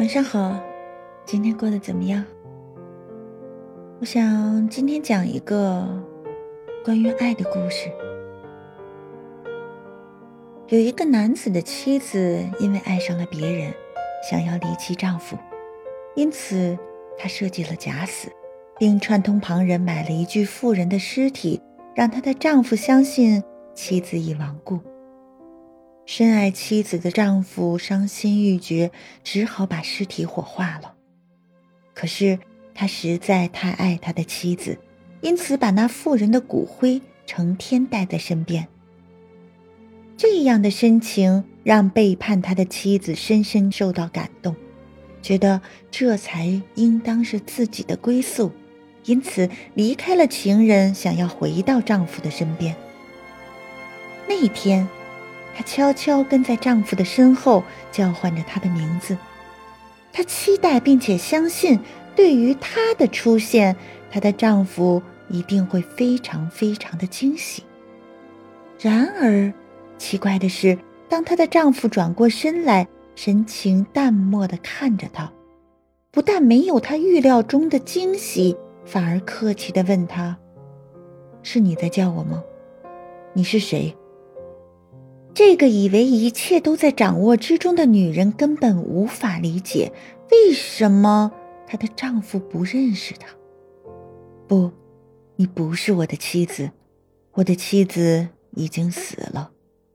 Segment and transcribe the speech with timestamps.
[0.00, 0.58] 晚上好，
[1.26, 2.24] 今天过得怎么样？
[4.00, 5.86] 我想今天讲一个
[6.82, 7.90] 关于爱的故事。
[10.68, 13.74] 有一个男子的妻子因为爱上了别人，
[14.26, 15.36] 想要离弃丈夫，
[16.16, 16.78] 因此
[17.18, 18.30] 他设计了假死，
[18.78, 21.60] 并串通旁人买了一具妇人的尸体，
[21.94, 23.44] 让她的丈夫相信
[23.74, 24.80] 妻子已亡故。
[26.12, 28.90] 深爱妻子的丈夫伤心欲绝，
[29.22, 30.94] 只好把尸体火化了。
[31.94, 32.36] 可是
[32.74, 34.76] 他实在太爱他的妻子，
[35.20, 38.66] 因此把那妇人的骨灰成天带在身边。
[40.16, 44.56] 这样的深情让背叛他的妻子深深受到感动，
[45.22, 48.50] 觉得这才应当是自己的归宿，
[49.04, 52.74] 因此离开了情人，想要回到丈夫的身边。
[54.28, 54.88] 那一天。
[55.54, 59.16] 她悄悄跟在丈夫的身后，叫唤着他的名字。
[60.12, 61.78] 她期待并且相信，
[62.16, 63.76] 对于她的出现，
[64.10, 67.62] 她的丈夫一定会非常非常的惊喜。
[68.80, 69.52] 然而，
[69.98, 75.30] 奇怪的是，当她的丈夫转过身来，神情淡漠的看着她，
[76.10, 80.36] 不但没有她预料中的惊喜，反而客气的问她
[81.44, 82.42] ：“是你在叫我吗？
[83.34, 83.94] 你是谁？”
[85.32, 89.92] 这个以为一切都在掌握之中的女人根本无法理解，
[90.30, 91.32] 为什么
[91.66, 93.28] 她的丈夫不认识她。
[94.46, 94.70] 不，
[95.36, 96.70] 你不是我的妻子，
[97.32, 99.52] 我的妻子已经死了，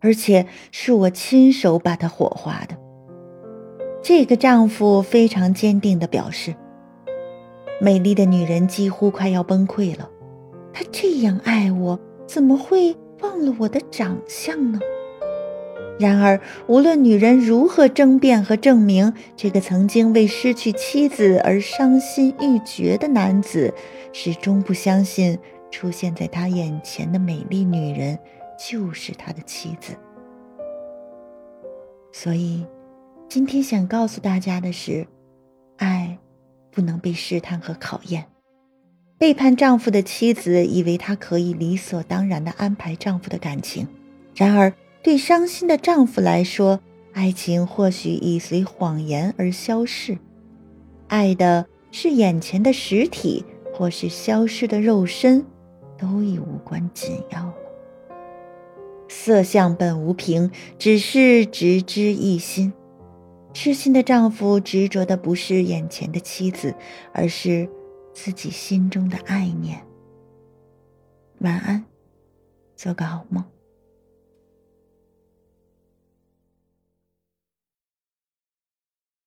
[0.00, 2.76] 而且是我亲手把她火化的。
[4.02, 6.54] 这个丈夫非常坚定的表示。
[7.80, 10.10] 美丽的女人几乎快要崩溃了，
[10.72, 14.80] 她这样爱我，怎么会忘了我的长相呢？
[15.98, 23.74] 然而，无论女人如何争辩和证明，这个曾经为失去妻子而伤心欲绝的男子，
[24.12, 25.36] 始终不相信
[25.72, 28.16] 出现在他眼前的美丽女人
[28.56, 29.92] 就是他的妻子。
[32.12, 32.64] 所以，
[33.28, 35.04] 今天想告诉大家的是，
[35.78, 36.16] 爱
[36.70, 38.24] 不能被试探和考验。
[39.18, 43.88] 背叛丈夫的妻子以为她可以理所当然地安排丈夫的感情，
[44.36, 44.72] 然而。
[45.08, 46.80] 对伤心的丈夫来说，
[47.14, 50.18] 爱情或许已随谎言而消逝，
[51.06, 53.42] 爱的是眼前的实体，
[53.72, 55.46] 或是消失的肉身，
[55.96, 57.54] 都已无关紧要了。
[59.08, 62.70] 色相本无凭，只是执之一心。
[63.54, 66.74] 痴心的丈夫执着的不是眼前的妻子，
[67.14, 67.66] 而是
[68.12, 69.80] 自己心中的爱念。
[71.38, 71.86] 晚安，
[72.76, 73.42] 做个好梦。